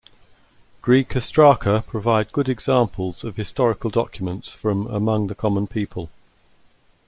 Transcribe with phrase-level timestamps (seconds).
[0.81, 6.09] Greek ostraka provide good examples of historical documents from "among the common people".